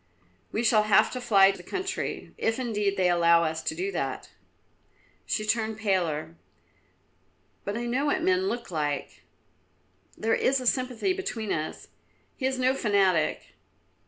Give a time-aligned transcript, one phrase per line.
[0.51, 4.29] "We shall have to fly the country, if indeed they allow us to do that."
[5.27, 6.37] She turned paler.
[7.65, 9.21] "But I know what men look like;
[10.17, 11.89] there is a sympathy between us;
[12.35, 13.53] he is no fanatic."